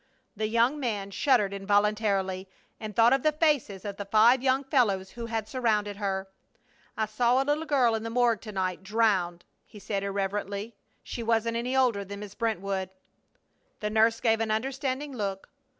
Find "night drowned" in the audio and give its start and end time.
8.51-9.45